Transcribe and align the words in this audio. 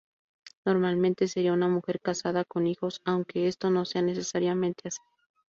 Normalmente, 0.65 1.27
sería 1.27 1.53
una 1.53 1.67
mujer 1.67 1.99
casada 2.01 2.43
con 2.43 2.65
hijos, 2.65 3.03
aunque 3.05 3.47
esto 3.47 3.69
no 3.69 3.85
sea 3.85 4.01
necesariamente 4.01 4.87
así. 4.87 4.99